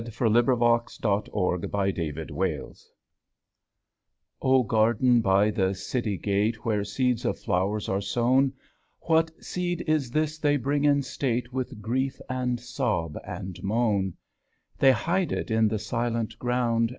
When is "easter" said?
0.51-1.31, 1.95-2.25